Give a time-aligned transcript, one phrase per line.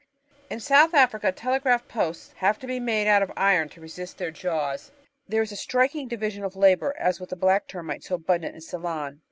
[0.49, 4.89] In South Africa telegraph posts have to be made of iron to resist their jawsv
[5.27, 9.19] There is striking division of labour, as with the Black Termite so abundant in Ceylon.